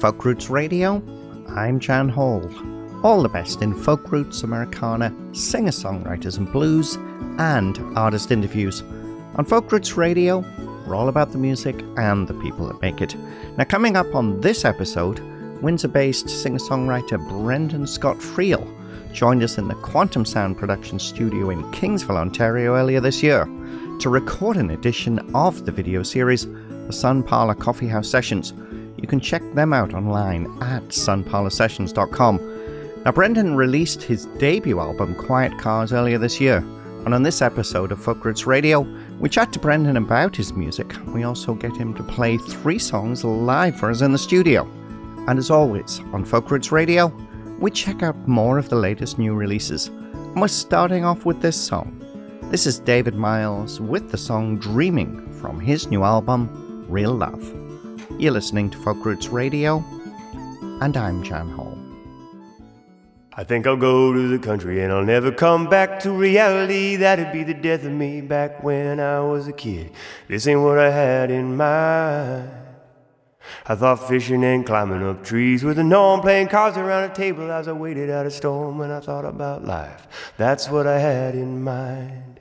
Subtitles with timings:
[0.00, 1.02] Folk Roots Radio.
[1.48, 2.50] I'm Jan Hall.
[3.02, 6.96] All the best in folk roots, Americana, singer songwriters and blues,
[7.38, 8.82] and artist interviews.
[9.36, 10.44] On Folk Roots Radio,
[10.86, 13.16] we're all about the music and the people that make it.
[13.56, 15.20] Now, coming up on this episode,
[15.62, 18.66] Windsor based singer songwriter Brendan Scott Friel
[19.14, 23.46] joined us in the Quantum Sound production studio in Kingsville, Ontario earlier this year
[24.00, 26.46] to record an edition of the video series,
[26.86, 28.52] The Sun Parlor Coffeehouse Sessions.
[28.96, 33.02] You can check them out online at sunparlorsessions.com.
[33.04, 36.56] Now, Brendan released his debut album, Quiet Cars, earlier this year,
[37.04, 38.80] and on this episode of Folk Roots Radio,
[39.20, 40.92] we chat to Brendan about his music.
[41.06, 44.64] We also get him to play three songs live for us in the studio.
[45.28, 47.12] And as always, on Folk Roots Radio,
[47.60, 49.86] we check out more of the latest new releases.
[49.86, 51.96] And we're starting off with this song.
[52.50, 57.65] This is David Miles with the song Dreaming from his new album, Real Love.
[58.10, 59.84] You're listening to Folk Roots Radio,
[60.80, 61.76] and I'm Jan Hall.
[63.34, 66.96] I think I'll go to the country and I'll never come back to reality.
[66.96, 69.92] That'd be the death of me back when I was a kid.
[70.28, 72.48] This ain't what I had in mind.
[73.66, 77.50] I thought fishing and climbing up trees with a norm, playing cards around a table
[77.52, 80.32] as I waited out a storm when I thought about life.
[80.38, 82.40] That's what I had in mind.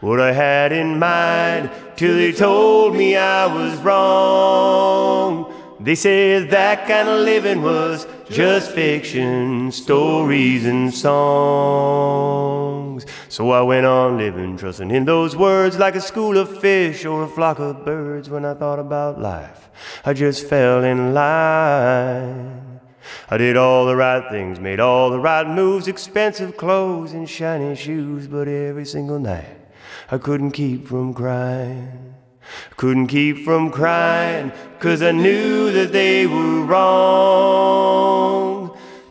[0.00, 1.70] What I had in mind
[2.02, 5.54] till they told me I was wrong.
[5.78, 11.16] They said that kind of living was just fiction, stories and songs.
[13.28, 17.22] So I went on living, trusting in those words like a school of fish or
[17.22, 18.28] a flock of birds.
[18.28, 19.70] When I thought about life,
[20.04, 22.80] I just fell in line.
[23.30, 27.76] I did all the right things, made all the right moves, expensive clothes and shiny
[27.76, 29.61] shoes, but every single night
[30.12, 32.14] I couldn't keep from crying.
[32.76, 37.96] Couldn't keep from crying, cause I knew that they were wrong.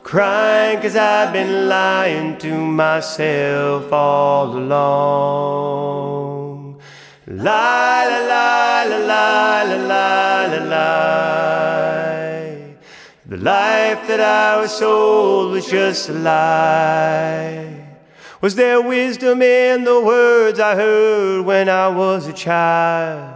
[0.04, 4.80] Crying cause I've been lying to myself all along.
[7.26, 11.98] Lie, la, lie, la, lie, la, lie, la, lie.
[13.26, 17.81] The life that I was sold was just a lie.
[18.42, 23.36] Was there wisdom in the words I heard when I was a child?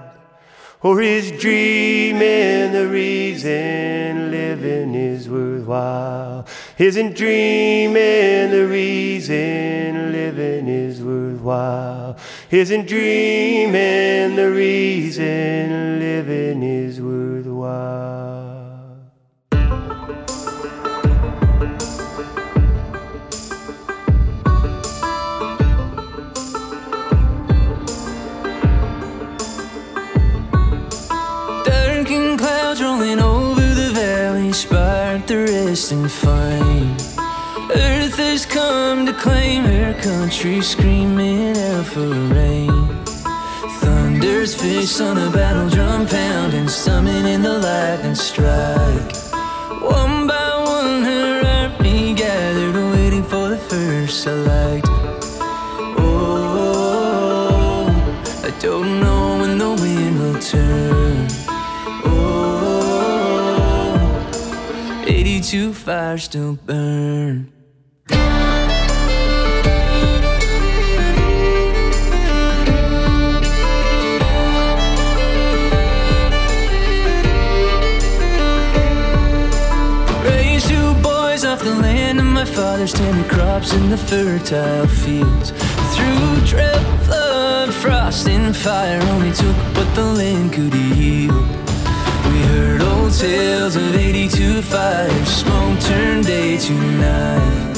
[0.81, 6.47] Or is dreaming the reason living is worthwhile?
[6.79, 12.17] Isn't dreaming the reason living is worthwhile?
[12.49, 18.14] Isn't dreaming the reason living is worthwhile?
[35.75, 37.01] Rest and find
[37.69, 43.03] Earth has come to claim her country, screaming out for rain.
[43.81, 49.11] Thunder's fist on a battle drum pounding, summoning the lightning strike.
[49.81, 54.85] One by one, her army gathered, waiting for the first light.
[55.97, 57.83] Oh,
[58.45, 58.94] I don't
[65.55, 67.49] two fires still burn.
[81.45, 85.51] Off the land of my father's tender crops in the fertile fields.
[85.93, 91.64] Through drought, flood, frost, and fire, only took what the land could yield.
[93.17, 97.73] Tales of 82 fires, smoke turned day to night.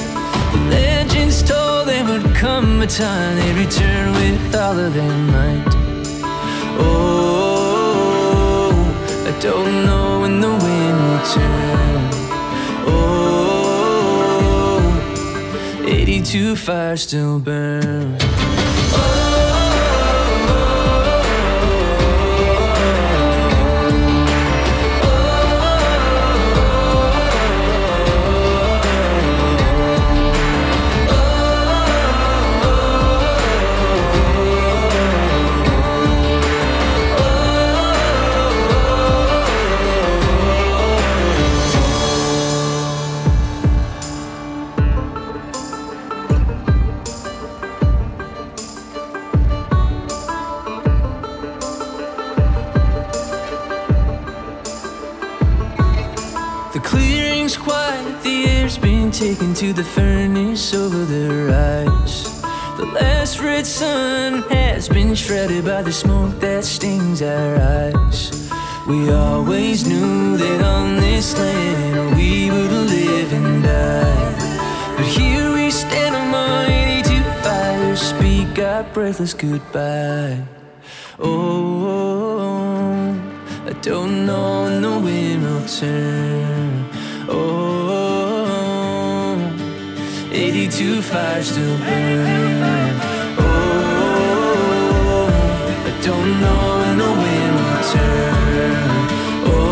[0.51, 5.75] The legends told there would come a time they'd return with all of their might.
[6.79, 8.71] Oh,
[9.27, 12.09] I don't know when the wind will turn.
[12.87, 14.21] Oh,
[15.85, 18.17] 82 fires still burn.
[59.17, 62.39] Taken to the furnace over the rise.
[62.77, 68.47] The last red sun has been shredded by the smoke that stings our eyes.
[68.87, 74.95] We always knew that on this land we would live and die.
[74.95, 80.43] But here we stand on 82 fires, speak our breathless goodbye.
[81.17, 83.19] Oh,
[83.65, 86.76] I don't know when the wind will turn.
[87.29, 88.97] Oh,
[90.31, 92.95] 82 fires still burn.
[93.37, 93.43] Oh,
[95.85, 99.07] I don't know when the wind will turn.
[99.45, 99.65] Oh,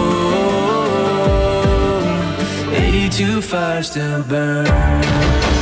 [2.73, 5.54] 82 fires still burn.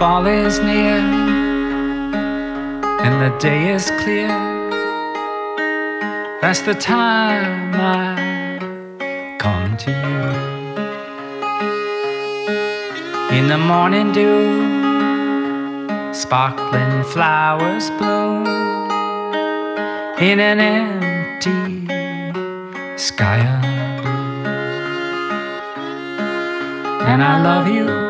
[0.00, 0.98] Fall is near
[3.04, 4.28] and the day is clear,
[6.40, 10.24] that's the time I come to you.
[13.36, 14.64] In the morning dew,
[16.14, 18.46] sparkling flowers bloom
[20.18, 21.60] in an empty
[22.96, 23.40] sky.
[27.06, 28.09] And I love you.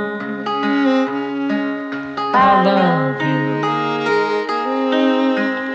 [2.32, 3.65] I love you.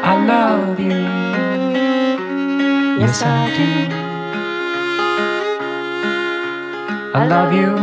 [0.04, 1.02] I love you.
[3.02, 3.72] Yes, I do.
[7.13, 7.75] I love you.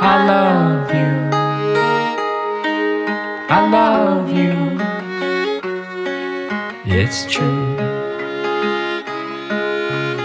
[0.00, 1.12] I love you.
[3.48, 4.54] I love you.
[6.84, 7.76] It's true.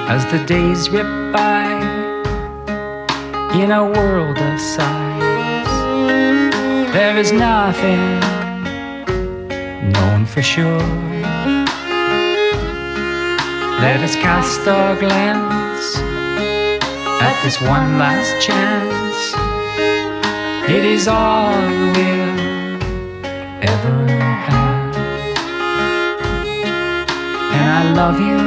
[0.09, 1.63] As the days rip by
[3.53, 5.12] in a world of sighs.
[6.93, 8.19] There is nothing
[9.93, 10.87] known for sure.
[13.81, 15.97] Let us cast our glance
[17.19, 19.33] at this one last chance.
[20.69, 21.57] It is all
[21.95, 22.37] we'll
[23.73, 24.07] ever
[24.45, 24.95] have.
[27.57, 28.37] And I love you.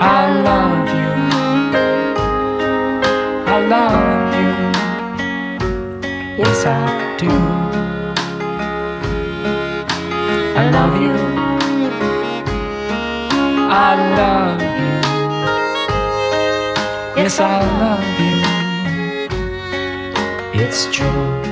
[0.00, 1.12] I love you.
[3.54, 4.51] I love
[6.38, 7.30] yes I do.
[10.56, 11.16] I love you.
[13.70, 15.00] I love you.
[17.22, 18.36] Yes, I love you.
[20.60, 21.51] It's true.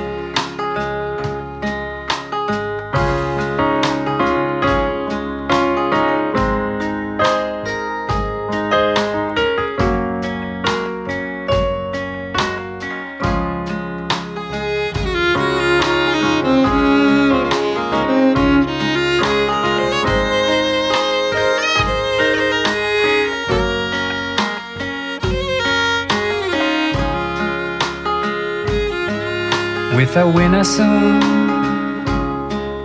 [30.11, 31.21] With a winner soon,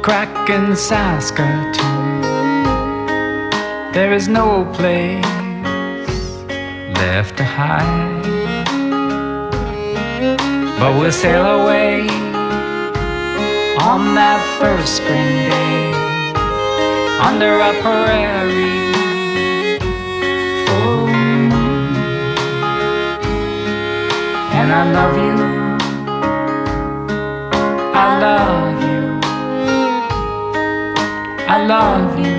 [0.03, 2.21] cracking Saskatoon.
[3.93, 5.25] There is no place
[7.01, 8.21] left to hide,
[10.77, 12.01] but we'll sail away
[13.81, 15.93] on that first spring day
[17.27, 18.85] under a prairie.
[20.69, 21.51] moon.
[24.53, 25.64] And I love you
[28.07, 29.03] I love you.
[31.53, 32.37] I love you.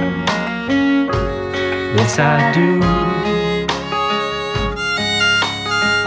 [1.97, 2.69] Yes, I do.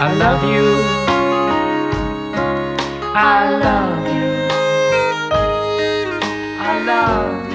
[0.04, 0.66] I love you.
[3.14, 4.30] I love you.
[6.68, 7.49] I love you.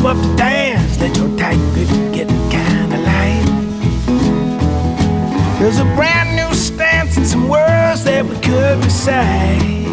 [0.00, 0.98] Up to dance.
[1.00, 3.44] Let your tight grip get kinda light.
[5.58, 9.86] There's a brand new stance and some words that we could recite.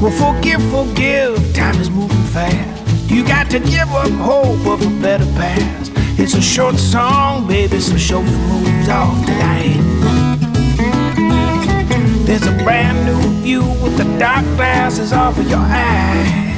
[0.00, 3.10] Well, forgive, forgive, time is moving fast.
[3.10, 5.92] You got to give up hope of a better past.
[6.16, 9.80] It's a short song, baby, so show your moves off tonight.
[12.24, 16.51] There's a brand new view with the dark glasses off of your eyes.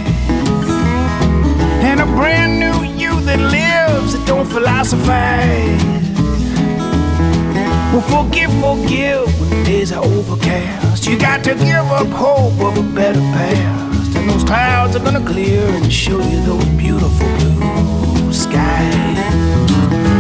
[2.05, 5.83] A brand new you that lives that don't philosophize.
[7.93, 11.07] Well, forgive, forgive when days are overcast.
[11.07, 14.17] You got to give up hope of a better past.
[14.19, 19.19] And those clouds are gonna clear and show you those beautiful blue skies.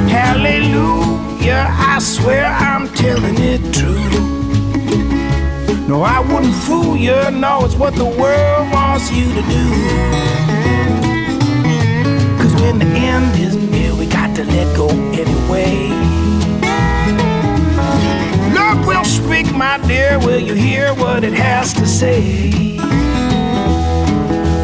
[0.08, 4.08] Hallelujah, I swear I'm telling it true.
[5.86, 7.30] No, I wouldn't fool you.
[7.30, 10.43] No, it's what the world wants you to do.
[12.64, 15.90] When the end is near, we got to let go anyway.
[18.56, 20.18] Look, will speak, my dear.
[20.20, 22.78] Will you hear what it has to say?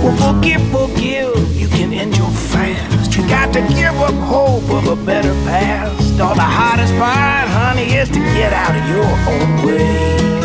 [0.02, 1.54] Well, forgive, forgive.
[1.54, 3.14] You can end your fast.
[3.14, 6.18] You got to give up hope of a better past.
[6.20, 10.39] All the hardest part, honey, is to get out of your own way.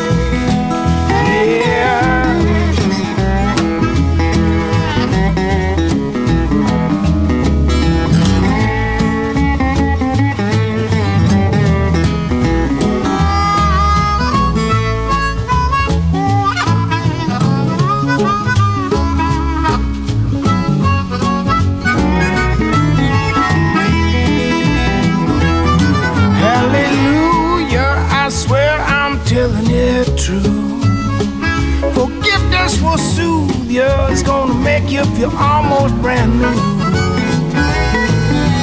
[32.97, 36.55] Soothe you, it's gonna make you feel almost brand new.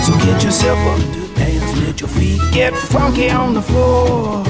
[0.04, 4.42] So get yourself up to dance, let your feet get funky on the floor.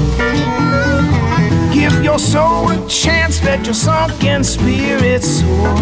[1.72, 5.74] Give your soul a chance, let your sunken spirit soar.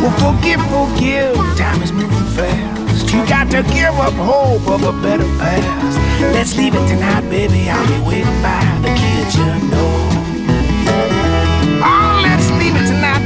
[0.00, 3.12] Well, forgive, forgive, time is moving fast.
[3.12, 5.98] You got to give up hope of a better past.
[6.34, 7.68] Let's leave it tonight, baby.
[7.68, 10.11] I'll be waiting by the kitchen door.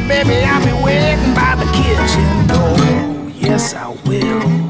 [0.09, 0.45] Baby.
[0.45, 3.31] I'll be waiting by the kitchen door.
[3.39, 4.67] Yes, I will.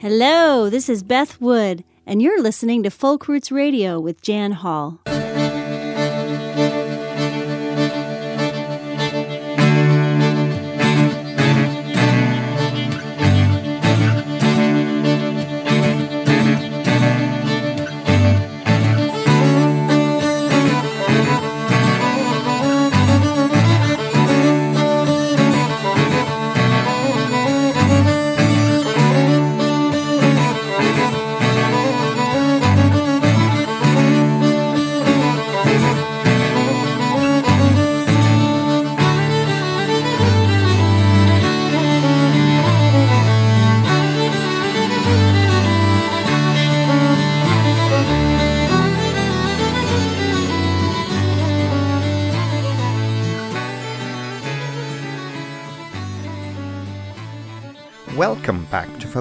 [0.00, 5.00] Hello, this is Beth Wood, and you're listening to Folk Roots Radio with Jan Hall.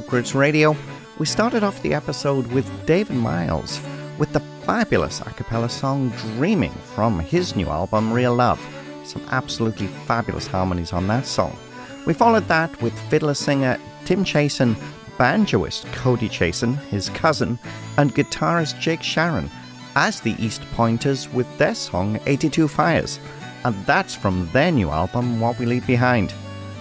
[0.01, 0.77] To Roots Radio.
[1.17, 3.81] We started off the episode with David Miles
[4.17, 8.65] with the fabulous a cappella song Dreaming from his new album Real Love.
[9.03, 11.57] Some absolutely fabulous harmonies on that song.
[12.05, 14.75] We followed that with fiddler singer Tim Chaisson,
[15.17, 17.59] banjoist Koady Chaisson, his cousin,
[17.97, 19.49] and guitarist Jake Charron
[19.95, 23.19] as the East Pointers with their song 82 Fires.
[23.65, 26.33] And that's from their new album What We Leave Behind.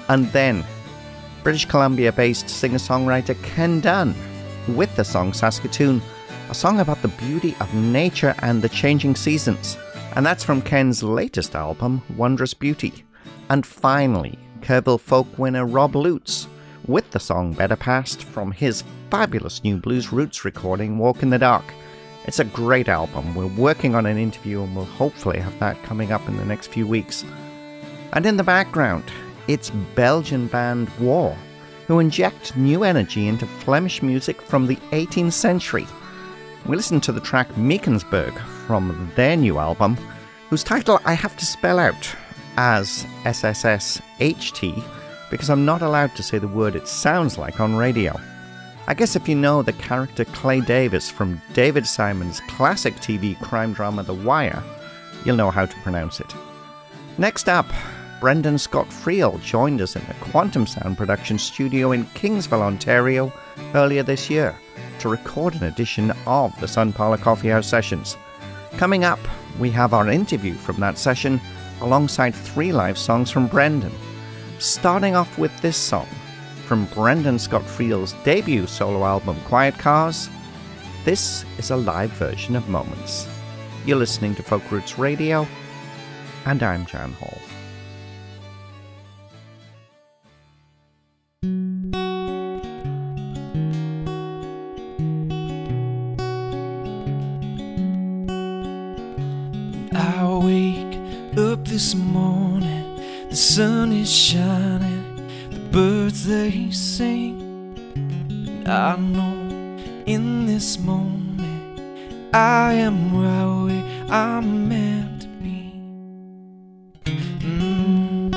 [0.08, 0.64] And then
[1.42, 4.14] British Columbia based singer songwriter Ken Dunn
[4.68, 6.02] with the song Saskatoon,
[6.50, 9.76] a song about the beauty of nature and the changing seasons.
[10.14, 13.04] And that's from Ken's latest album, Wondrous Beauty.
[13.50, 16.48] And finally, Kerrville folk winner Rob Lutz
[16.86, 21.38] with the song Better Past from his fabulous new Blues Roots recording, Walk in the
[21.38, 21.64] Dark.
[22.26, 23.34] It's a great album.
[23.34, 26.68] We're working on an interview and we'll hopefully have that coming up in the next
[26.68, 27.24] few weeks.
[28.12, 29.04] And in the background,
[29.48, 31.36] it's Belgian band Wör,
[31.86, 35.86] who inject new energy into Flemish music from the 18th century.
[36.66, 39.96] We listen to the track Meekensburg from their new album,
[40.50, 42.14] whose title I have to spell out
[42.58, 44.84] as SSSHT
[45.30, 48.18] because I'm not allowed to say the word it sounds like on radio.
[48.86, 53.72] I guess if you know the character Clay Davis from David Simon's classic TV crime
[53.72, 54.62] drama The Wire,
[55.24, 56.34] you'll know how to pronounce it.
[57.18, 57.66] Next up,
[58.20, 63.32] Brendan Scott Friel joined us in a Quantum Sound production studio in Kingsville, Ontario,
[63.74, 64.58] earlier this year
[64.98, 68.16] to record an edition of the Sun Parlor Coffee House sessions.
[68.76, 69.20] Coming up,
[69.60, 71.40] we have our interview from that session
[71.80, 73.92] alongside three live songs from Brendan.
[74.58, 76.08] Starting off with this song
[76.66, 80.28] from Brendan Scott Friel's debut solo album Quiet Cars,
[81.04, 83.28] this is a live version of Moments.
[83.86, 85.46] You're listening to Folk Roots Radio,
[86.44, 87.38] and I'm Jan Hall.
[101.78, 102.96] This morning,
[103.30, 107.36] the sun is shining, the birds they sing.
[108.66, 109.38] I know
[110.04, 111.80] in this moment
[112.34, 115.72] I am right where I'm meant to be.
[117.46, 118.34] Mm.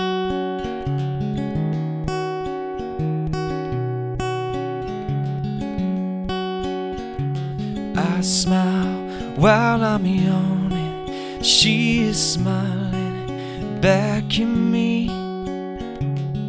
[7.97, 11.41] I smile while I'm yawning.
[11.41, 12.80] She is smiling
[13.81, 15.07] back at me.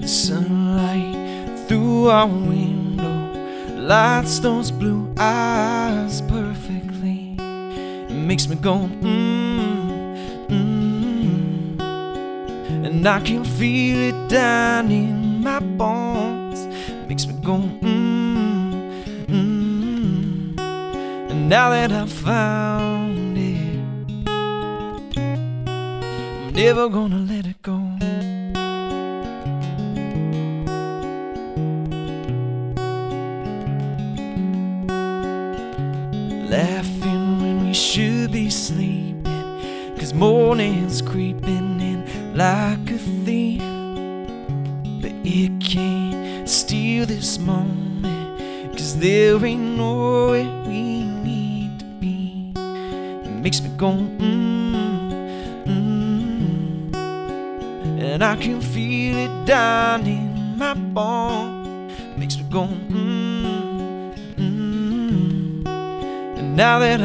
[0.00, 7.34] The sunlight through our window lights those blue eyes perfectly.
[7.38, 10.16] It makes me go, mmm,
[10.48, 11.80] mmm.
[12.86, 16.60] And I can feel it down in my bones.
[16.60, 20.60] It makes me go, mmm, mmm.
[21.30, 22.71] And now that I've found
[26.52, 27.31] never gonna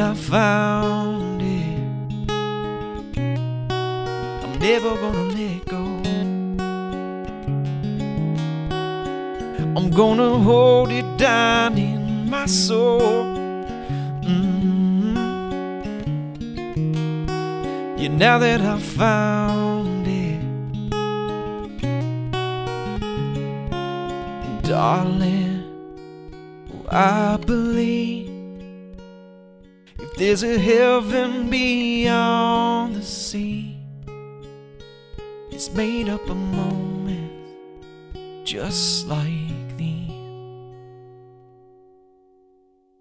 [0.08, 2.30] I found it,
[4.42, 5.84] I'm never gonna let go.
[9.76, 13.26] I'm gonna hold it down in my soul.
[14.24, 15.18] Mm.
[17.98, 20.40] Yeah, now that I found it,
[24.62, 25.64] darling,
[26.72, 28.27] oh, I believe
[30.18, 33.78] there's a heaven beyond the sea,
[35.52, 37.52] it's made up of moments
[38.42, 40.10] just like these.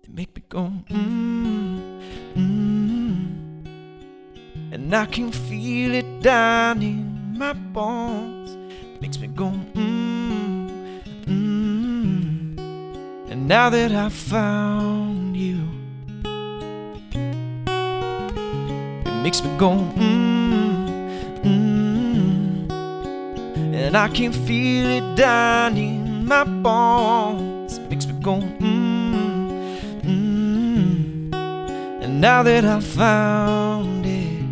[0.03, 2.01] They make me go, mmm,
[2.35, 3.65] mmm.
[4.71, 8.51] And I can feel it down in my bones.
[8.95, 12.59] It Makes me go, mmm, mmm.
[13.31, 15.76] And now that I've found you,
[19.27, 20.87] makes me go, mmm,
[21.43, 22.67] mmm.
[22.67, 23.73] Mm.
[23.73, 27.77] And I can feel it down in my bones.
[27.77, 31.33] It makes me go, mmm, mmm.
[32.01, 34.45] And now that I found it,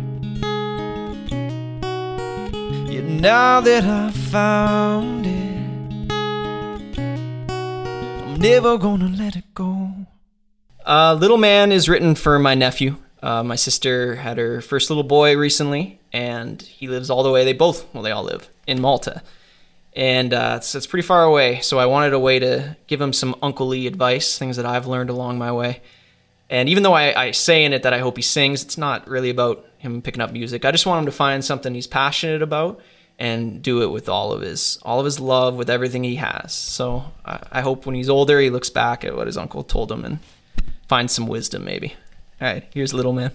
[2.92, 6.12] yeah, now that I found it,
[7.00, 9.90] I'm never gonna let it go.
[10.84, 12.96] Uh, Little Man is written for my nephew.
[13.22, 17.44] Uh, my sister had her first little boy recently, and he lives all the way.
[17.44, 19.22] They both, well, they all live in Malta,
[19.94, 21.60] and uh, it's, it's pretty far away.
[21.60, 24.86] So I wanted a way to give him some Uncle Lee advice, things that I've
[24.86, 25.80] learned along my way.
[26.48, 29.08] And even though I, I say in it that I hope he sings, it's not
[29.08, 30.64] really about him picking up music.
[30.64, 32.80] I just want him to find something he's passionate about
[33.18, 36.52] and do it with all of his all of his love, with everything he has.
[36.52, 39.90] So I, I hope when he's older, he looks back at what his uncle told
[39.90, 40.18] him and
[40.86, 41.94] finds some wisdom, maybe.
[42.38, 43.32] All right, here's Little Man.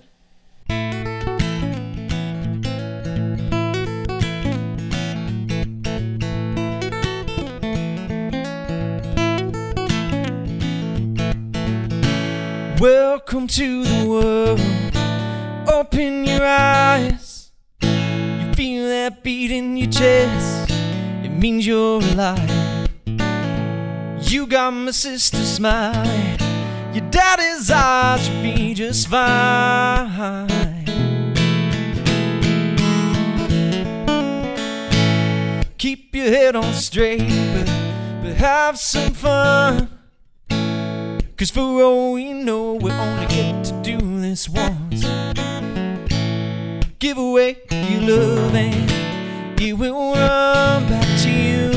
[12.80, 14.60] Welcome to the world.
[15.68, 17.52] Open your eyes.
[17.82, 20.70] You feel that beat in your chest.
[21.24, 22.88] It means you're alive.
[24.30, 26.31] You got my sister smiling.
[27.22, 30.48] Your daddy's eyes will be just fine.
[35.78, 37.68] Keep your head on straight, but,
[38.24, 39.90] but have some fun.
[41.38, 45.06] Cause for all we know, we only get to do this once.
[46.98, 51.72] Give away your love and it will run back to you.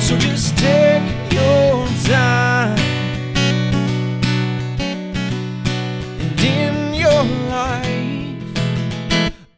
[0.00, 1.09] So just take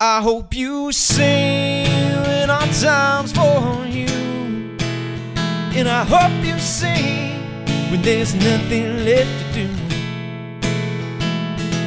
[0.05, 1.87] I hope you sing
[2.23, 4.09] when our time's for you.
[5.79, 7.39] And I hope you sing
[7.89, 9.69] when there's nothing left to do.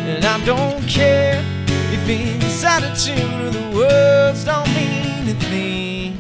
[0.08, 1.44] And I don't care
[1.92, 6.18] if it's out tune or the words don't mean a thing.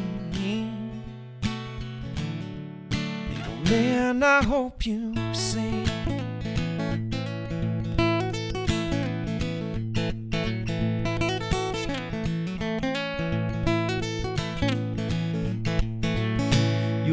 [3.69, 5.84] Man, I hope you sing.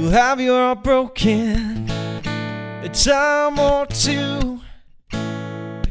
[0.02, 4.60] You'll have your heart broken a time or two.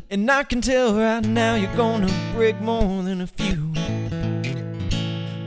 [0.09, 3.71] And I can tell right now you're gonna break more than a few.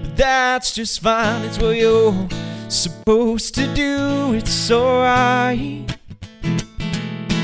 [0.02, 2.26] But that's just fine, it's what you're
[2.68, 4.32] supposed to do.
[4.32, 5.98] It's alright.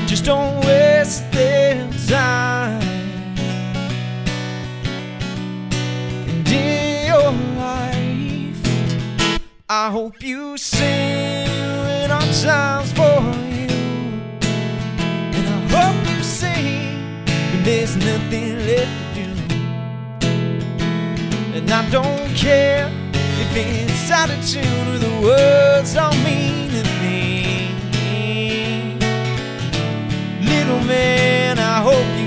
[0.07, 2.90] Just don't waste their time.
[9.73, 13.21] I hope you sing when our time's for
[13.55, 13.69] you.
[15.31, 19.31] And I hope you sing when there's nothing left to do.
[21.55, 26.83] And I don't care if it's out of tune or the words don't mean a
[26.99, 28.99] thing.
[30.41, 32.20] Little man, I hope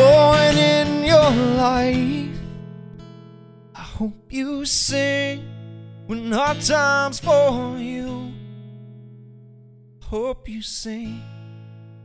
[0.00, 2.38] Oh, and in your life,
[3.74, 5.44] I hope you sing
[6.06, 8.32] when hard times for you.
[10.02, 11.20] Hope you sing.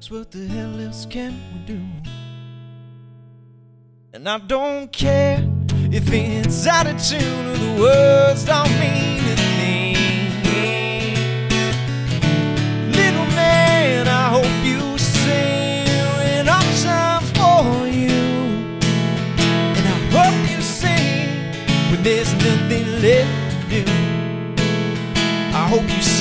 [0.09, 1.81] what the hell else can we do?
[4.13, 5.41] And I don't care
[5.91, 9.12] if it's out of tune or the words don't mean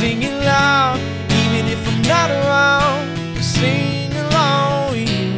[0.03, 0.99] sing it loud,
[1.31, 3.39] even if I'm not around.
[3.41, 5.31] Sing along with you.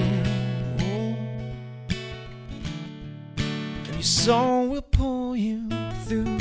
[3.85, 5.69] And your song will pull you
[6.07, 6.39] through.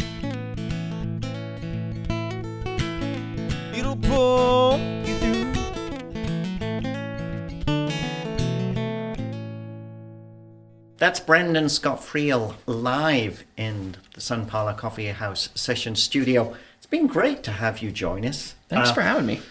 [3.77, 5.51] It'll pull you through.
[10.95, 16.55] That's Brendan Scott Friel live in the Sun Parlour Coffee House session studio.
[16.93, 18.53] It's been great to have you join us.
[18.69, 19.41] Thanks Uh, for having me.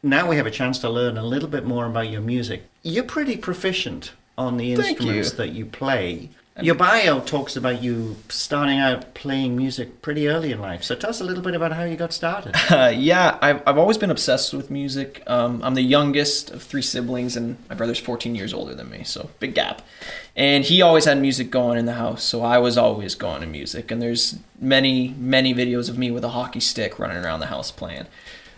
[0.00, 2.68] Now we have a chance to learn a little bit more about your music.
[2.84, 5.36] You're pretty proficient on the Thank instruments you.
[5.38, 6.28] that you play.
[6.62, 10.84] Your bio talks about you starting out playing music pretty early in life.
[10.84, 12.54] So tell us a little bit about how you got started.
[12.70, 15.24] Uh, yeah, I've, I've always been obsessed with music.
[15.26, 19.02] Um, I'm the youngest of three siblings, and my brother's 14 years older than me,
[19.02, 19.82] so big gap.
[20.36, 23.48] And he always had music going in the house, so I was always going to
[23.48, 23.90] music.
[23.90, 27.72] And there's many, many videos of me with a hockey stick running around the house
[27.72, 28.06] playing.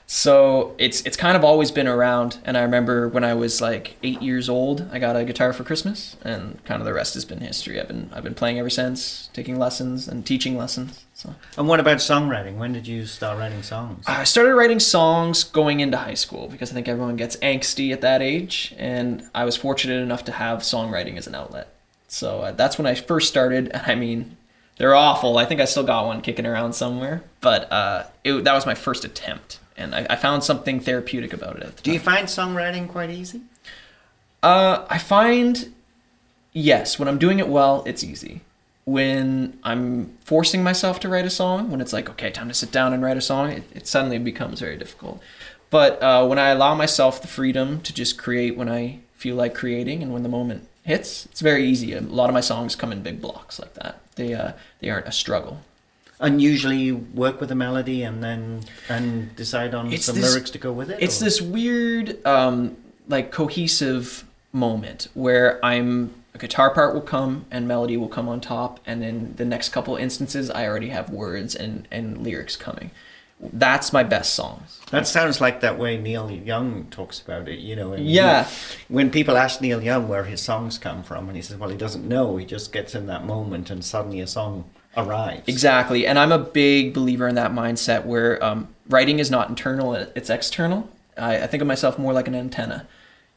[0.09, 2.39] So it's it's kind of always been around.
[2.45, 5.65] And I remember when I was like eight years old, I got a guitar for
[5.65, 7.81] Christmas, and kind of the rest has been history.
[7.81, 11.05] I've been I've been playing ever since, taking lessons and teaching lessons.
[11.15, 11.35] So.
[11.57, 12.57] and what about songwriting?
[12.57, 14.05] When did you start writing songs?
[14.07, 18.03] I started writing songs going into high school because I think everyone gets angsty at
[18.03, 21.75] that age, and I was fortunate enough to have songwriting as an outlet.
[22.07, 23.71] So uh, that's when I first started.
[23.71, 24.37] And I mean,
[24.77, 25.39] they're awful.
[25.39, 28.75] I think I still got one kicking around somewhere, but uh, it, that was my
[28.75, 31.63] first attempt, and I, I found something therapeutic about it.
[31.63, 33.43] At the Do you find songwriting quite easy?
[34.43, 35.73] Uh, I find,
[36.53, 38.43] yes, when I'm doing it well, it's easy.
[38.85, 42.71] When I'm forcing myself to write a song, when it's like, okay, time to sit
[42.71, 45.21] down and write a song, it, it suddenly becomes very difficult.
[45.71, 49.55] But uh, when I allow myself the freedom to just create when I feel like
[49.55, 51.93] creating and when the moment hits, it's very easy.
[51.95, 54.01] A lot of my songs come in big blocks like that.
[54.15, 55.63] They uh, they aren't a struggle.
[56.19, 60.51] And usually work with a melody and then and decide on It's some this- lyrics
[60.51, 60.99] to go with it.
[61.01, 62.77] It's or- this weird, um,
[63.09, 68.41] like cohesive moment where I'm a guitar part will come and melody will come on
[68.41, 72.91] top, and in the next couple instances, I already have words and and lyrics coming.
[73.39, 74.81] That's my best songs.
[74.91, 77.95] That sounds like that way Neil Young talks about it, you know.
[77.95, 78.45] Yeah.
[78.45, 78.51] he-
[78.89, 81.77] when people ask Neil Young where his songs come from, and he says, well, he
[81.77, 82.39] doesn't know.
[82.39, 84.65] He just gets in that moment, and suddenly a song
[84.97, 85.43] arrives.
[85.47, 89.95] Exactly, and I'm a big believer in that mindset where um, writing is not internal;
[89.95, 90.89] it's external.
[91.17, 92.87] I, I think of myself more like an antenna,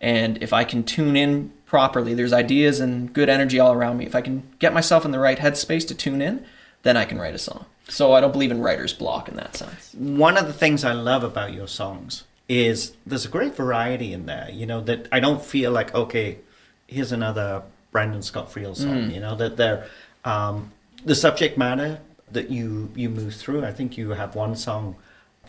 [0.02, 4.06] and if I can tune in properly, there's ideas and good energy all around me.
[4.06, 6.46] If I can get myself in the right headspace to tune in,
[6.84, 7.66] then I can write a song.
[7.88, 9.94] So I don't believe in writer's block in that sense.
[9.94, 14.26] One of the things I love about your songs is there's a great variety in
[14.26, 14.50] there.
[14.52, 16.40] You know that I don't feel like okay,
[16.88, 19.12] here's another Brendan Scott Friel song.
[19.12, 19.88] You know that they're
[20.26, 20.72] um,
[21.06, 22.00] the subject matter
[22.32, 23.66] that you you move through.
[23.66, 24.96] I think you have one song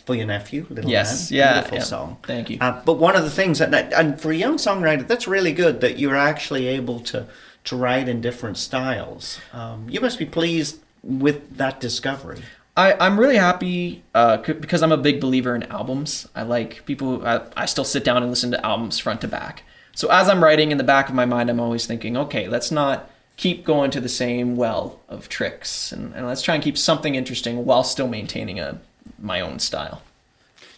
[0.07, 1.39] for your nephew, Little Yes, Man.
[1.39, 1.85] yeah, beautiful yeah.
[1.85, 2.17] song.
[2.23, 2.59] Thank you.
[2.61, 5.53] Uh, but one of the things that, that and for a young songwriter, that's really
[5.53, 7.27] good that you're actually able to
[7.65, 9.39] to write in different styles.
[9.53, 12.43] Um, you must be pleased with that discovery.
[12.77, 16.27] I, I'm really happy uh, c- because I'm a big believer in albums.
[16.35, 19.65] I like people, I, I still sit down and listen to albums front to back.
[19.95, 22.71] So as I'm writing in the back of my mind, I'm always thinking, okay, let's
[22.71, 26.77] not keep going to the same well of tricks and, and let's try and keep
[26.77, 28.79] something interesting while still maintaining a
[29.19, 30.03] my own style.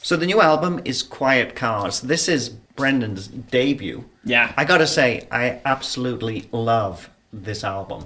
[0.01, 2.03] So the new album is Quiet Cars.
[2.03, 4.05] This is Brendan's debut.
[4.25, 4.53] Yeah.
[4.57, 8.05] I gotta say, I absolutely love this album.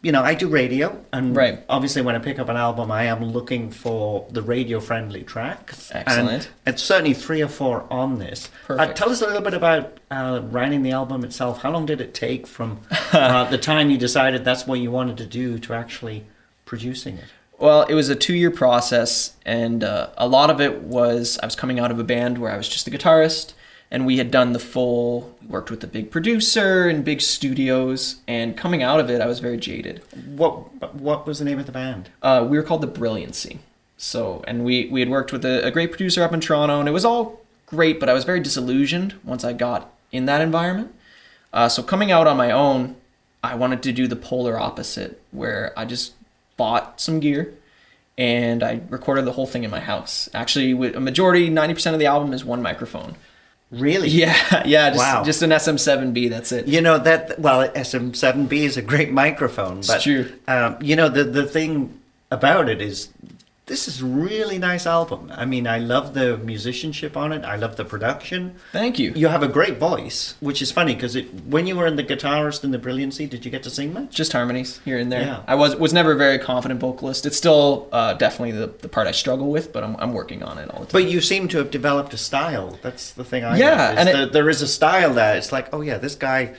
[0.00, 1.64] You know, I do radio, and Right.
[1.68, 5.90] obviously, when I pick up an album, I am looking for the radio-friendly tracks.
[5.92, 6.30] Excellent.
[6.64, 8.48] And it's certainly three or four on this.
[8.68, 8.96] Uh, Perfect.
[8.98, 11.62] tell us a little bit about uh, writing the album itself.
[11.62, 12.78] How long did it take from
[13.12, 16.24] uh, the time you decided that's what you wanted to do to actually
[16.64, 17.24] producing it?
[17.58, 21.46] Well, it was a two year process, and uh, a lot of it was I
[21.46, 23.52] was coming out of a band where I was just a guitarist,
[23.90, 28.16] and we had done the full, we worked with a big producer and big studios,
[28.26, 30.02] and coming out of it, I was very jaded.
[30.26, 32.10] What What was the name of the band?
[32.22, 33.60] Uh, we were called the Brilliancy.
[33.96, 36.88] So, and we, we had worked with a, a great producer up in Toronto, and
[36.88, 40.94] it was all great, but I was very disillusioned once I got in that environment.
[41.52, 42.96] Uh, so, coming out on my own,
[43.42, 46.14] I wanted to do the polar opposite, where I just
[46.56, 47.54] bought some gear
[48.18, 50.28] and I recorded the whole thing in my house.
[50.34, 53.14] Actually, with a majority, 90% of the album is one microphone.
[53.70, 54.08] Really?
[54.08, 55.24] Yeah, yeah, just, Wow.
[55.24, 56.66] just an SM7B, that's it.
[56.66, 60.32] You know that well, SM7B is a great microphone, but true.
[60.46, 62.00] Um, you know the the thing
[62.30, 63.08] about it is
[63.68, 65.30] this is a really nice album.
[65.34, 67.44] I mean, I love the musicianship on it.
[67.44, 68.56] I love the production.
[68.72, 69.12] Thank you.
[69.14, 71.16] You have a great voice, which is funny because
[71.54, 74.10] when you were in the guitarist in the Brilliancy, did you get to sing much?
[74.14, 75.22] just harmonies here and there.
[75.22, 75.42] Yeah.
[75.46, 77.24] I was was never a very confident vocalist.
[77.26, 80.58] It's still uh, definitely the, the part I struggle with, but I'm, I'm working on
[80.58, 81.02] it all the time.
[81.02, 82.78] But you seem to have developed a style.
[82.82, 85.36] That's the thing I Yeah, and it- there is a style there.
[85.36, 86.54] It's like, oh yeah, this guy,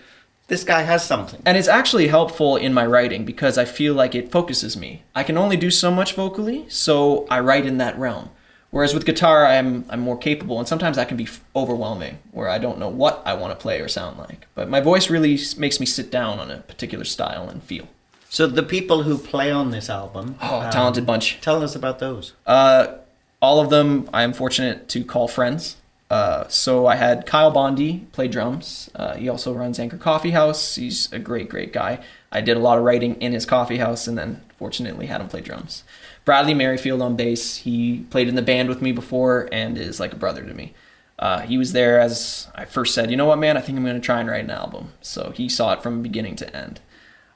[0.49, 1.41] this guy has something.
[1.45, 5.03] and it's actually helpful in my writing because I feel like it focuses me.
[5.15, 8.29] I can only do so much vocally, so I write in that realm.
[8.71, 12.49] Whereas with guitar, I'm I'm more capable, and sometimes that can be f- overwhelming, where
[12.49, 14.45] I don't know what I want to play or sound like.
[14.53, 17.87] But my voice really s- makes me sit down on a particular style and feel.
[18.29, 21.39] So the people who play on this album, Oh, um, talented bunch.
[21.41, 22.33] Tell us about those.
[22.45, 22.97] Uh,
[23.41, 25.77] all of them I am fortunate to call friends.
[26.09, 28.89] Uh, so I had Kyle Bondi play drums.
[28.95, 30.75] Uh, he also runs Anchor Coffee House.
[30.75, 32.03] He's a great, great guy.
[32.31, 35.27] I did a lot of writing in his coffee house, and then fortunately had him
[35.27, 35.83] play drums.
[36.25, 37.57] Bradley Merrifield on bass.
[37.57, 40.73] He played in the band with me before and is like a brother to me.
[41.17, 43.83] Uh, he was there as I first said, you know what, man, I think I'm
[43.83, 44.93] going to try and write an album.
[45.01, 46.79] So he saw it from beginning to end.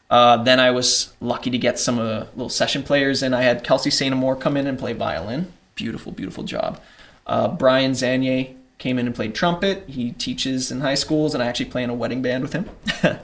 [0.09, 3.63] Uh, then I was lucky to get some uh, little session players, and I had
[3.63, 4.13] Kelsey St.
[4.13, 5.51] Amour come in and play violin.
[5.75, 6.79] Beautiful, beautiful job.
[7.25, 9.85] Uh, Brian Zanier came in and played trumpet.
[9.87, 12.69] He teaches in high schools, and I actually play in a wedding band with him.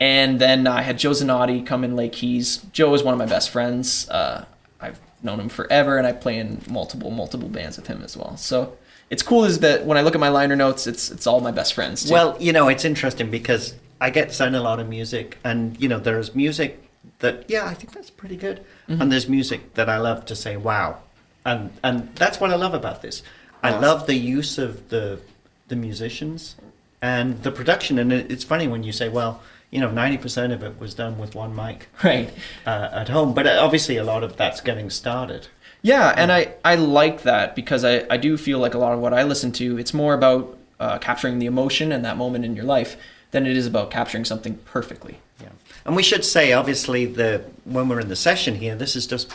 [0.00, 2.58] and then I had Joe Zanotti come in Lake Keys.
[2.72, 4.08] Joe is one of my best friends.
[4.08, 4.46] Uh,
[4.80, 8.36] I've known him forever, and I play in multiple, multiple bands with him as well.
[8.38, 8.76] So
[9.10, 11.50] it's cool is that when I look at my liner notes, it's it's all my
[11.52, 12.04] best friends.
[12.04, 12.12] Too.
[12.12, 15.88] Well, you know, it's interesting because I get sent a lot of music, and you
[15.88, 16.80] know, there's music
[17.18, 19.00] that yeah, I think that's pretty good, Mm-hmm.
[19.02, 20.98] and there's music that I love to say wow,
[21.44, 23.22] and and that's what I love about this.
[23.64, 25.20] I love the use of the
[25.68, 26.56] the musicians
[27.00, 30.52] and the production, and it, it's funny when you say, well, you know, ninety percent
[30.52, 32.32] of it was done with one mic right.
[32.66, 35.48] uh, at home, but obviously a lot of that's getting started.
[35.84, 39.00] Yeah, and I, I like that because I, I do feel like a lot of
[39.00, 42.56] what I listen to, it's more about uh, capturing the emotion and that moment in
[42.56, 42.96] your life
[43.32, 45.18] than it is about capturing something perfectly.
[45.42, 45.50] Yeah.
[45.84, 49.30] And we should say, obviously, the when we're in the session here, this is just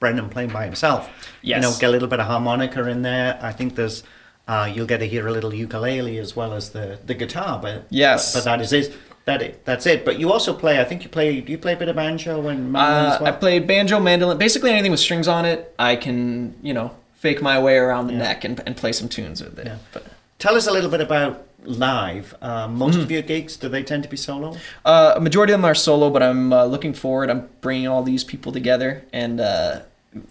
[0.00, 1.08] Brendan playing by himself.
[1.42, 1.56] Yes.
[1.62, 3.38] You know, get a little bit of harmonica in there.
[3.40, 4.02] I think there's
[4.48, 7.60] uh, you'll get to hear a little ukulele as well as the, the guitar.
[7.60, 8.34] But Yes.
[8.34, 8.96] but that is it.
[9.26, 10.04] That it, that's it.
[10.04, 10.80] But you also play.
[10.80, 11.40] I think you play.
[11.42, 13.28] Do you play a bit of banjo and mandolin Uh, as well?
[13.28, 15.72] I play banjo, mandolin, basically anything with strings on it.
[15.78, 19.42] I can, you know, fake my way around the neck and, and play some tunes
[19.44, 19.66] with it.
[19.66, 19.76] Yeah.
[19.92, 20.06] But
[20.38, 22.34] Tell us a little bit about live.
[22.40, 23.02] Uh, most Mm-hmm.
[23.02, 24.56] of your gigs do they tend to be solo?
[24.86, 27.28] uh, a majority of them are solo, but I'm uh, looking forward.
[27.28, 29.38] I'm bringing all these people together and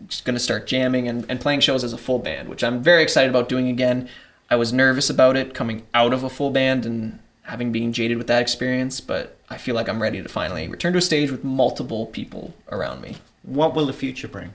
[0.07, 3.03] just gonna start jamming and, and playing shows as a full band, which I'm very
[3.03, 4.09] excited about doing again.
[4.49, 8.17] I was nervous about it coming out of a full band and having been jaded
[8.17, 11.31] with that experience, but I feel like I'm ready to finally return to a stage
[11.31, 13.17] with multiple people around me.
[13.43, 14.53] What will the future bring?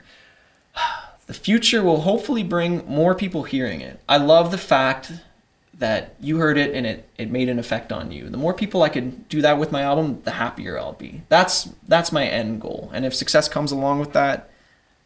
[1.26, 4.00] the future will hopefully bring more people hearing it.
[4.08, 5.12] I love the fact
[5.78, 8.28] that you heard it and it, it made an effect on you.
[8.28, 11.22] The more people I could do that with my album, the happier I'll be.
[11.28, 12.90] That's that's my end goal.
[12.94, 14.50] And if success comes along with that,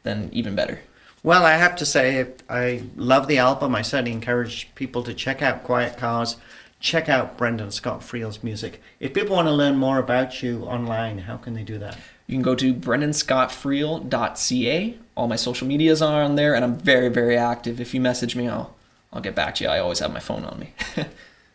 [0.09, 0.81] then even better.
[1.23, 3.75] Well, I have to say, I love the album.
[3.75, 6.39] I certainly encourage people to check out Quiet Cars,
[6.81, 8.81] check out Brendan Scott Friel's music.
[9.01, 11.99] If people want to learn more about you online, how can they do that?
[12.27, 14.99] You can go to brendanscottfriel.ca.
[15.17, 17.81] All my social medias are on there and I'm very, very active.
[17.81, 18.77] If you message me, I'll
[19.13, 19.71] I'll get back to you.
[19.71, 20.75] I always have my phone on me.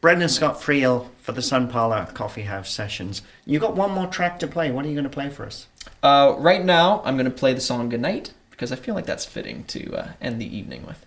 [0.01, 3.21] Brendan Scott Friel for the Sun Parlor Coffee House sessions.
[3.45, 4.71] You got one more track to play.
[4.71, 5.67] What are you going to play for us?
[6.01, 9.25] Uh, right now, I'm going to play the song Goodnight because I feel like that's
[9.25, 11.03] fitting to uh, end the evening with.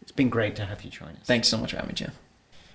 [0.00, 1.24] It's been great to have you join us.
[1.24, 2.12] Thanks so much for having me, Jim.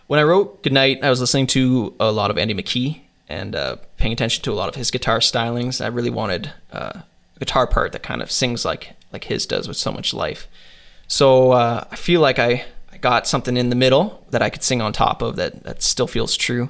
[0.08, 3.78] When I wrote Goodnight, I was listening to a lot of Andy McKee and uh,
[3.98, 5.84] paying attention to a lot of his guitar stylings.
[5.84, 7.02] I really wanted uh,
[7.36, 10.48] a guitar part that kind of sings like like his does with so much life.
[11.08, 14.64] So uh, I feel like I, I got something in the middle that I could
[14.64, 16.70] sing on top of that, that still feels true.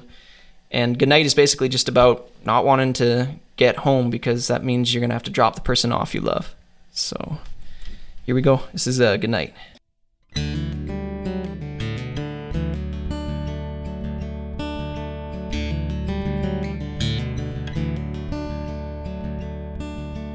[0.70, 5.00] And Goodnight is basically just about not wanting to get home because that means you're
[5.00, 6.54] going to have to drop the person off you love.
[6.92, 7.38] So
[8.24, 8.60] here we go.
[8.72, 9.54] This is a uh, Goodnight.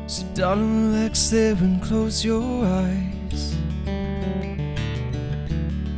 [0.08, 3.56] So darling, relax there and close your eyes.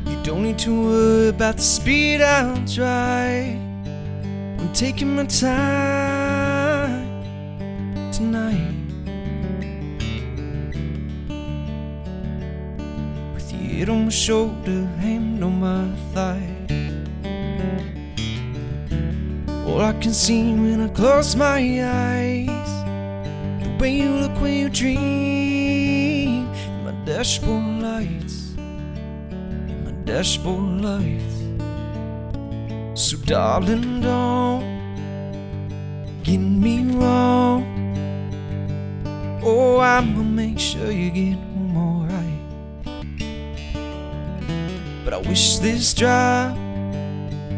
[0.07, 3.55] You don't need to worry about the speed I'll drive.
[4.59, 7.07] I'm taking my time
[8.11, 8.78] tonight.
[13.79, 16.51] Head on my shoulder, hand on my thigh.
[19.65, 22.71] All I can see when I close my eyes.
[23.63, 26.51] The way you look when you dream.
[26.51, 28.51] In my dashboard lights.
[28.57, 31.37] In my dashboard lights.
[33.01, 34.61] So darling don't
[36.23, 37.63] get me wrong.
[39.41, 41.48] Oh i'ma make sure you get
[45.09, 46.55] but i wish this drive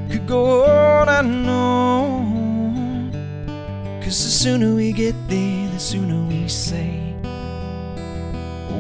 [0.09, 3.11] could go on and on.
[4.01, 7.13] Cause the sooner we get there, the sooner we say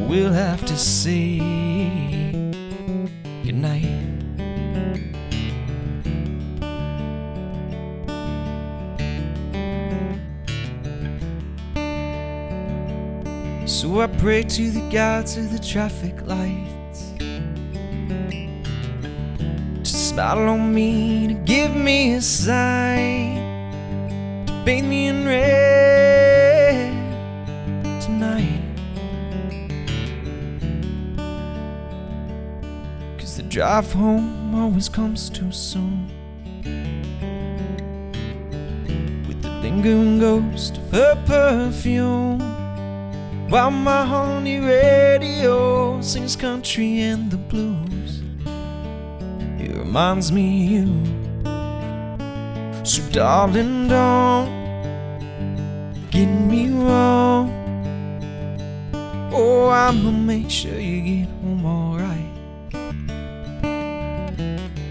[0.09, 1.39] We'll have to say
[3.43, 3.87] goodnight
[13.65, 16.80] So I pray to the gods of the traffic lights
[20.11, 23.37] smile on me, to give me a sign
[24.45, 26.91] to bathe me in red
[28.01, 28.61] tonight.
[33.17, 36.11] Cause the drive home always comes too soon.
[39.29, 42.39] With the lingering ghost of her perfume.
[43.49, 47.90] While my honey radio sings country and the blues.
[49.91, 50.87] Reminds me you.
[52.85, 54.47] So darling, don't
[56.09, 57.51] get me wrong.
[59.33, 62.31] Oh, I'ma make sure you get home alright.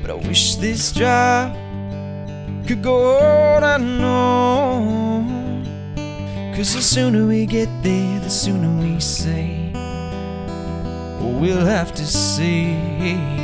[0.03, 1.57] But I wish this drive
[2.67, 5.65] could go on and on.
[6.55, 9.73] Cause the sooner we get there, the sooner we say,
[11.41, 13.40] we'll have to say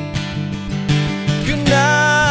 [1.68, 2.26] night.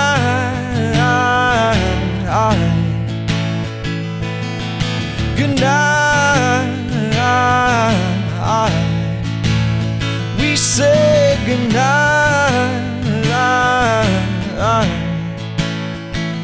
[10.39, 12.85] We say good night.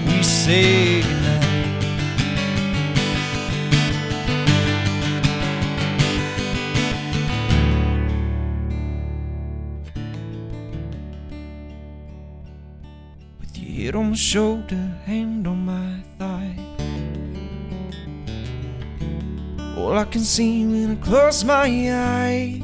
[0.08, 0.91] We say
[13.92, 16.56] Head on my shoulder, hand on my thigh.
[19.76, 22.64] All I can see when I close my eye,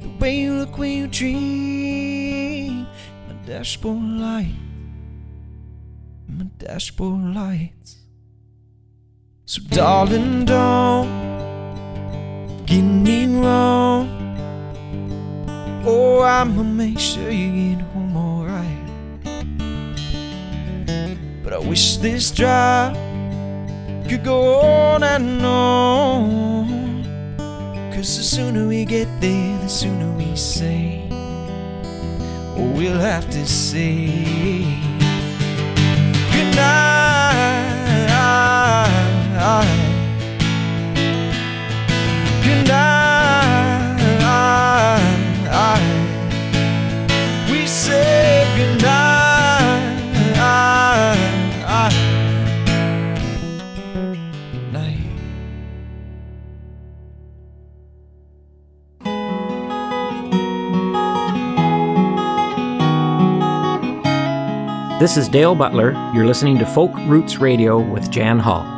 [0.00, 2.88] the way you look when you dream.
[3.28, 4.56] My dashboard light,
[6.26, 7.98] my dashboard lights.
[9.44, 11.06] So, darling, don't
[12.66, 14.08] get me wrong.
[15.86, 17.87] Oh, I'ma make sure you get home
[21.58, 22.94] I wish this drive
[24.08, 27.02] could go on and on.
[27.92, 34.06] Cause the sooner we get there, the sooner we say, oh, we'll have to say
[36.30, 37.08] goodnight.
[42.44, 42.87] Goodnight.
[64.98, 65.92] This is Dale Butler.
[66.12, 68.77] You're listening to Folk Roots Radio with Jan Hall.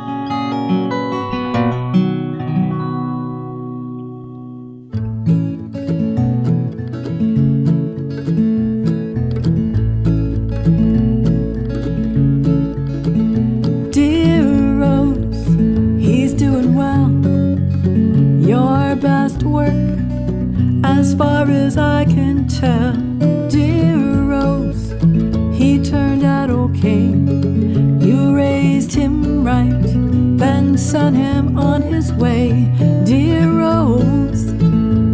[31.57, 32.67] On his way.
[33.03, 34.45] Dear Rose,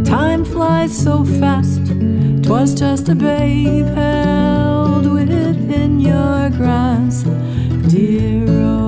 [0.07, 1.81] time flies so fast.
[2.43, 7.27] Twas just a babe held within your grasp,
[7.89, 8.87] dear Rose.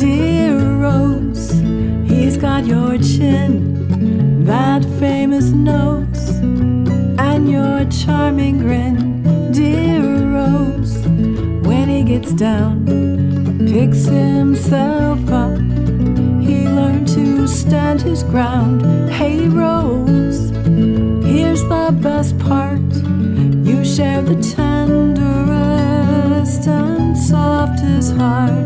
[0.00, 1.50] Dear Rose,
[2.10, 6.30] he's got your chin, that famous nose,
[7.18, 8.89] and your charming grin.
[12.32, 12.84] Down,
[13.66, 15.58] picks himself up.
[16.40, 18.82] He learned to stand his ground.
[19.10, 20.50] Hey, Rose,
[21.24, 22.80] here's the best part.
[23.66, 25.16] You share the tenderest
[26.68, 28.59] and softest heart,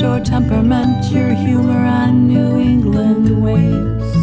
[0.00, 4.16] your temperament, your humor, and New England ways.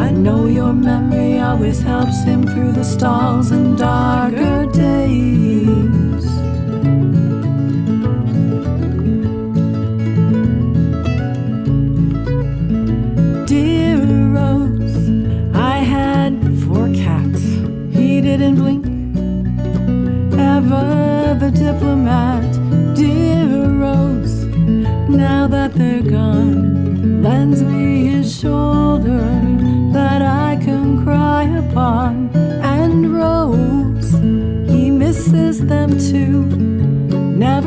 [0.00, 5.39] I know your memory always helps him through the stalls and darker days.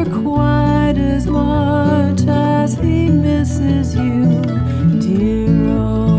[0.04, 4.42] Never quite as much as he misses you,
[5.00, 6.10] dear Rose.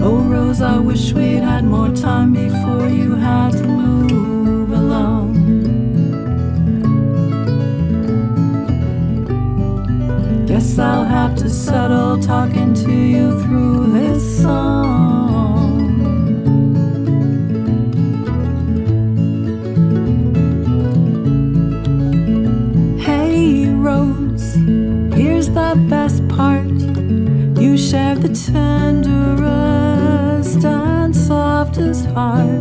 [0.00, 5.34] Oh, Rose, I wish we'd had more time before you had to move along.
[10.46, 14.85] Guess I'll have to settle talking to you through this song.
[28.36, 29.44] The tenderest
[30.64, 32.55] and softest heart,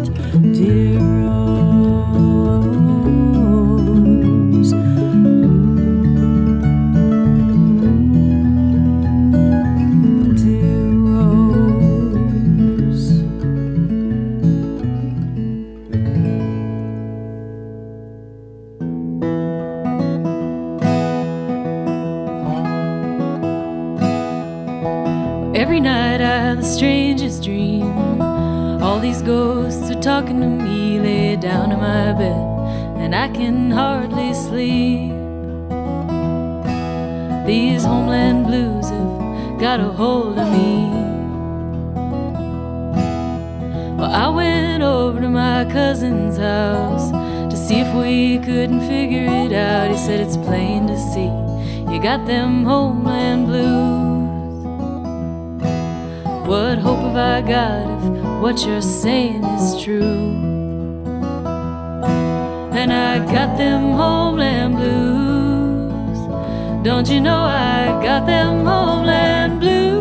[33.25, 35.09] I can hardly sleep.
[37.47, 40.91] These homeland blues have got a hold of me.
[43.97, 47.09] Well, I went over to my cousin's house
[47.49, 49.89] to see if we couldn't figure it out.
[49.89, 51.31] He said it's plain to see
[51.91, 54.29] you got them homeland blues.
[56.47, 60.54] What hope have I got if what you're saying is true?
[62.77, 66.19] And I got them homeland blues.
[66.83, 69.95] Don't you know I got them homeland blues?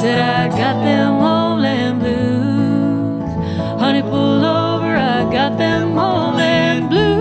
[0.00, 3.32] Said I got them homeland blues.
[3.80, 7.14] Honey, pull over, I got them homeland blues.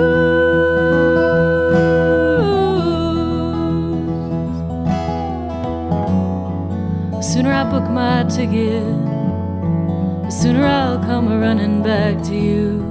[7.33, 8.83] Sooner I book my ticket,
[10.43, 12.83] sooner I'll come running back to you.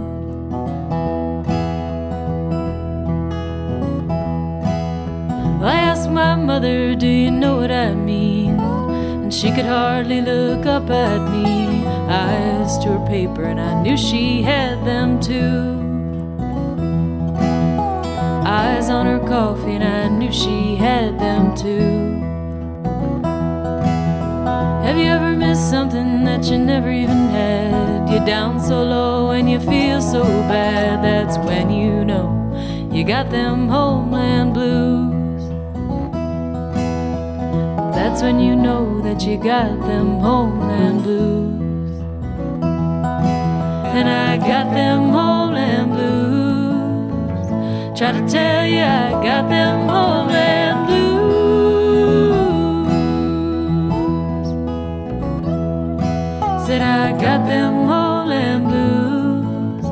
[5.62, 8.58] I asked my mother, Do you know what I mean?
[8.58, 11.84] And she could hardly look up at me.
[12.08, 15.76] Eyes to her paper, and I knew she had them too.
[18.46, 22.12] Eyes on her coffee, and I knew she had them too.
[24.86, 28.08] Have you ever missed something that you never even had?
[28.08, 31.04] You're down so low and you feel so bad.
[31.04, 32.26] That's when you know
[32.90, 35.42] you got them homeland blues.
[37.94, 42.00] That's when you know that you got them homeland blues.
[43.96, 47.46] And I got them homeland blues.
[47.98, 50.71] Try to tell you I got them homeland
[57.22, 59.84] got them homeland blues.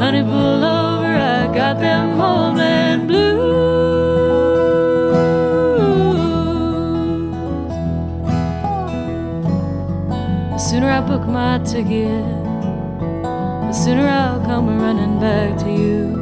[0.00, 3.32] Honey, pull over, I got them homeland blues.
[10.50, 12.24] The sooner I book my ticket,
[13.68, 16.21] the sooner I'll come running back to you.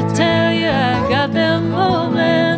[0.00, 2.49] To tell you I got them homeland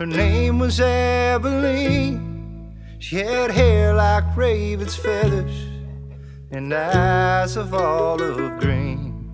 [0.00, 2.74] Her name was Abilene.
[3.00, 5.52] She had hair like raven's feathers
[6.50, 9.28] and eyes of olive green.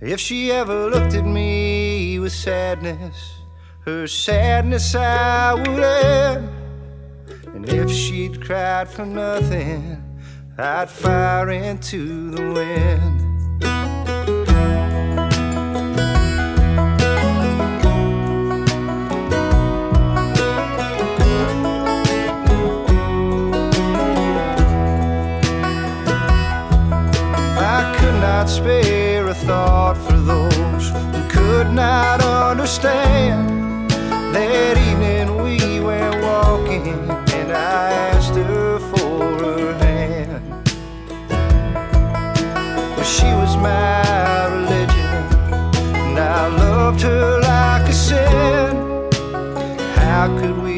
[0.00, 3.16] If she ever looked at me with sadness,
[3.84, 6.48] her sadness I would end.
[7.46, 10.00] And if she'd cried for nothing,
[10.56, 13.33] I'd fire into the wind.
[28.44, 33.90] Not spare a thought for those who could not understand.
[34.34, 40.44] That evening we went walking, and I asked her for her hand.
[42.94, 45.24] Well, she was my religion,
[45.94, 48.76] and I loved her like a sin.
[49.96, 50.73] How could we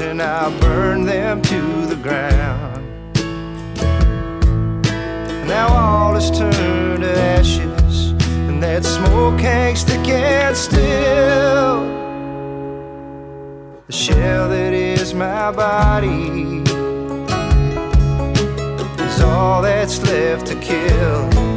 [0.00, 2.86] and I burned them to the ground.
[5.46, 8.12] Now all is turned to ashes,
[8.48, 11.80] and that smoke hangs thick and still.
[13.86, 16.62] The shell that is my body
[19.04, 21.49] is all that's left to kill.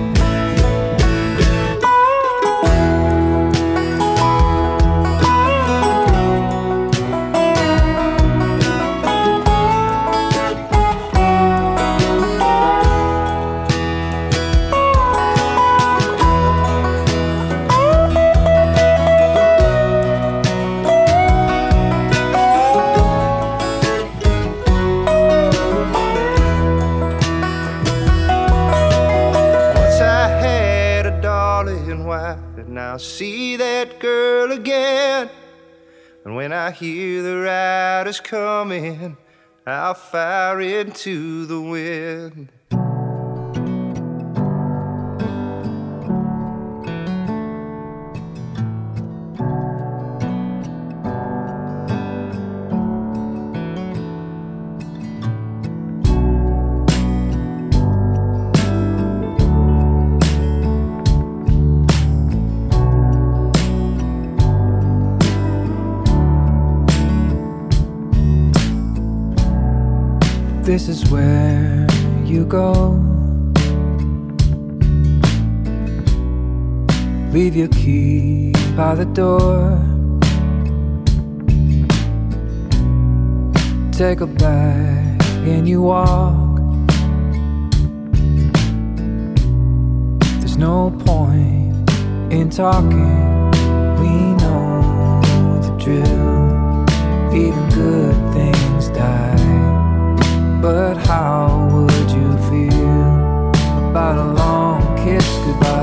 [36.43, 39.15] When I hear the riders coming,
[39.65, 42.49] I'll fire into the wind.
[70.63, 71.85] This is where
[72.23, 72.91] you go.
[77.33, 79.77] Leave your key by the door.
[83.91, 86.57] Take a bag and you walk.
[90.39, 91.91] There's no point
[92.31, 93.51] in talking.
[93.99, 94.11] We
[94.41, 95.19] know
[95.61, 97.35] the drill.
[97.35, 98.12] Even good.
[100.63, 103.49] But how would you feel
[103.89, 105.81] about a long kiss goodbye?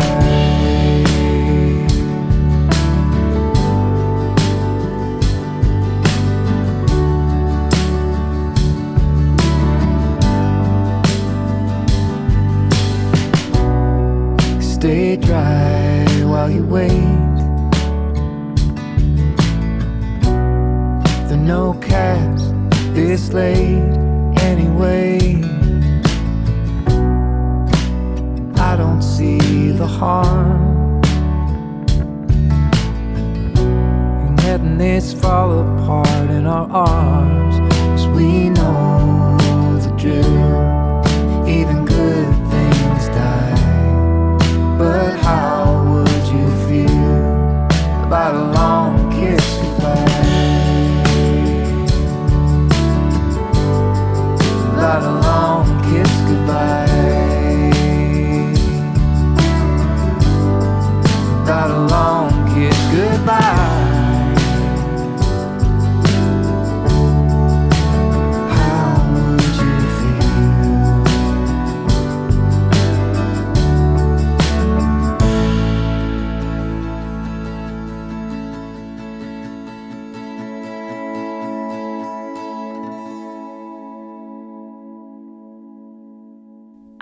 [14.62, 16.88] Stay dry while you wait.
[21.28, 22.54] There no cast
[22.94, 24.09] this late
[24.60, 25.18] anyway.
[28.56, 31.02] I don't see the harm
[34.26, 37.56] in letting this fall apart in our arms.
[37.90, 39.38] Cause we know
[39.84, 43.56] the drill, even good things die.
[44.78, 47.24] But how would you feel
[48.04, 48.59] about a
[54.90, 56.84] About a long kiss goodbye.
[61.44, 63.69] About a long kiss goodbye.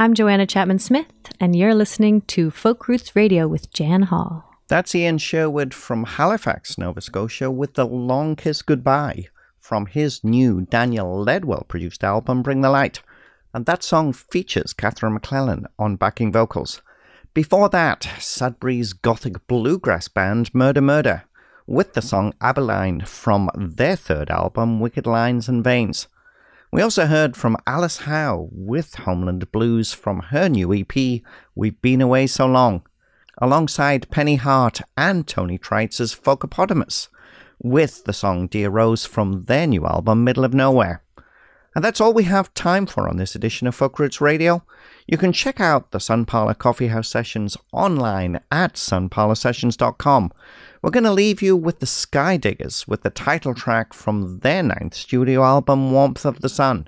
[0.00, 4.44] I'm Joanna Chapman Smith, and you're listening to Folk Roots Radio with Jan Hall.
[4.68, 9.26] That's Ian Sherwood from Halifax, Nova Scotia, with the Long Kiss Goodbye
[9.58, 13.02] from his new Daniel Ledwell produced album, Bring the Light.
[13.52, 16.80] And that song features Catherine MacLellan on backing vocals.
[17.34, 21.24] Before that, Sudbury's gothic bluegrass band Murder Murder
[21.66, 26.06] with the song Abilene from their third album, Wicked Lines and Veins.
[26.70, 31.22] We also heard from Alice Howe with Homeland Blues from her new EP,
[31.54, 32.82] We've Been Away So Long,
[33.38, 37.08] alongside Penny Hart and Tony Trites' Folkopotamus,
[37.62, 41.02] with the song Dear Rose from their new album, Middle of Nowhere.
[41.74, 44.62] And that's all we have time for on this edition of Folk Roots Radio.
[45.06, 50.32] You can check out the Sun Parlor Coffee House sessions online at sunparlorsessions.com.
[50.80, 54.94] We're going to leave you with the Skydiggers with the title track from their ninth
[54.94, 56.86] studio album, Warmth of the Sun.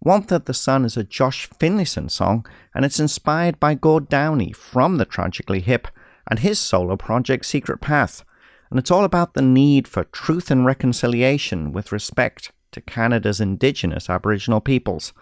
[0.00, 4.50] Warmth of the Sun is a Josh Finlayson song, and it's inspired by Gord Downie
[4.50, 5.86] from the Tragically Hip
[6.28, 8.24] and his solo project Secret Path.
[8.70, 14.10] And it's all about the need for truth and reconciliation with respect to Canada's Indigenous
[14.10, 15.12] Aboriginal peoples.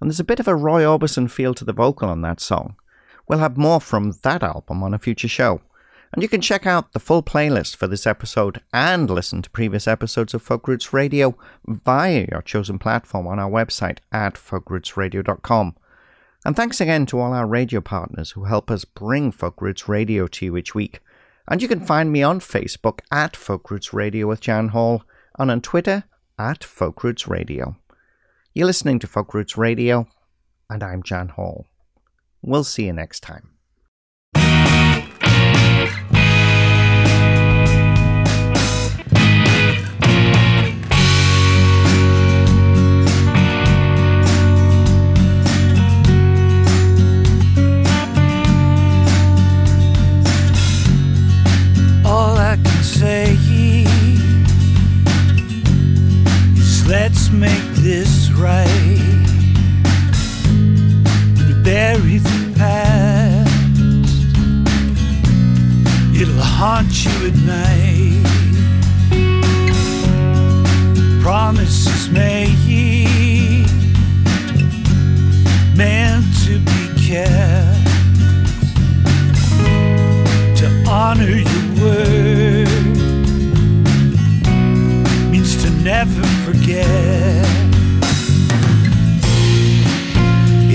[0.00, 2.76] And there's a bit of a Roy Orbison feel to the vocal on that song.
[3.26, 5.62] We'll have more from that album on a future show.
[6.16, 9.86] And you can check out the full playlist for this episode and listen to previous
[9.86, 11.36] episodes of Folk Roots Radio
[11.66, 15.76] via your chosen platform on our website at folkrootsradio.com.
[16.42, 20.26] And thanks again to all our radio partners who help us bring Folk Roots Radio
[20.26, 21.00] to you each week.
[21.48, 25.02] And you can find me on Facebook at Folk Roots Radio with Jan Hall
[25.38, 26.04] and on Twitter
[26.38, 27.76] at Folk Roots Radio.
[28.54, 30.08] You're listening to Folk Roots Radio,
[30.70, 31.66] and I'm Jan Hall.
[32.40, 33.55] We'll see you next time.
[52.98, 53.36] Say
[56.56, 59.26] is let's make this right.
[61.46, 63.52] We bury the past,
[66.18, 68.24] it'll haunt you at night.
[71.22, 73.66] Promises made,
[75.76, 77.86] meant to be kept
[80.60, 82.55] to honor your word
[85.86, 87.46] never forget.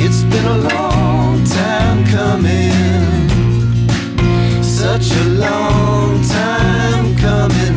[0.04, 2.72] It's been a long time coming,
[4.64, 7.71] such a long time coming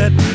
[0.00, 0.29] Gods